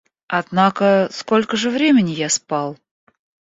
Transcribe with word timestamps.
Однако, 0.39 1.09
сколько 1.11 1.55
же 1.55 1.69
времени 1.69 2.09
я 2.09 2.27
спал? 2.29 2.75